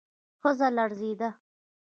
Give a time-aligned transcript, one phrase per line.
[0.41, 1.29] ښځه لړزېده.